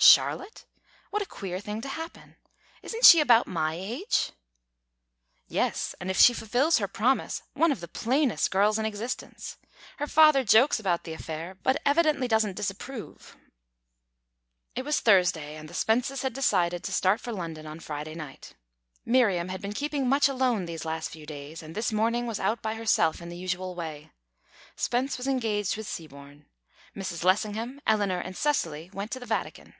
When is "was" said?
14.84-15.00, 22.28-22.38, 25.18-25.26